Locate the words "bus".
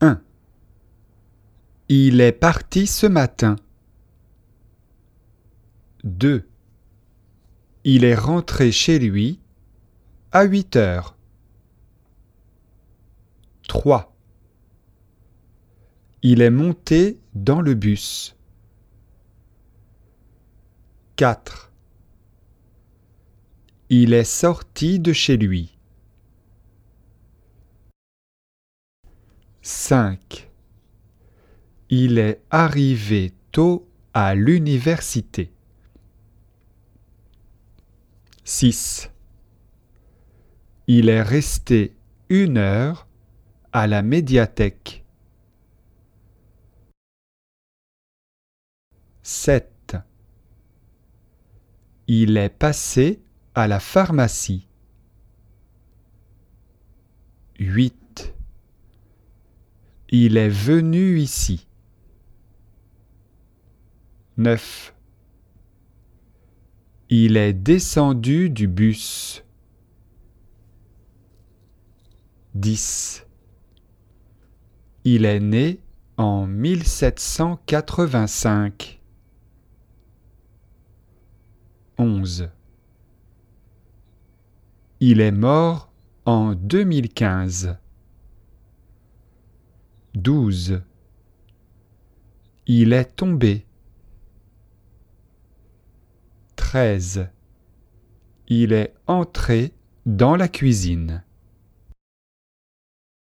17.74-18.36, 68.66-69.44